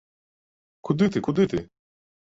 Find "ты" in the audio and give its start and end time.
1.17-1.21, 1.53-1.65